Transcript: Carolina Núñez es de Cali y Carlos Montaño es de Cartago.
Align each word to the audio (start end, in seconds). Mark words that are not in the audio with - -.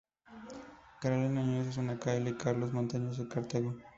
Carolina 0.99 1.43
Núñez 1.43 1.67
es 1.77 1.87
de 1.87 1.99
Cali 1.99 2.31
y 2.31 2.35
Carlos 2.35 2.73
Montaño 2.73 3.11
es 3.11 3.19
de 3.19 3.27
Cartago. 3.27 3.75